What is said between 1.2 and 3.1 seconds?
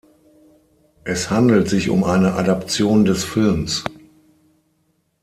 handelt sich um eine Adaption